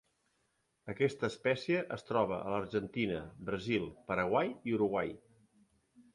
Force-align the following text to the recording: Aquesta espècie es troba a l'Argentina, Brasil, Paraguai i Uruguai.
Aquesta 0.93 1.29
espècie 1.33 1.83
es 1.97 2.05
troba 2.07 2.39
a 2.45 2.55
l'Argentina, 2.55 3.21
Brasil, 3.51 3.87
Paraguai 4.09 4.53
i 4.73 4.77
Uruguai. 4.81 5.15